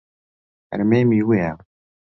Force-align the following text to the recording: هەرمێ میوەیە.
هەرمێ 0.69 1.01
میوەیە. 1.09 1.51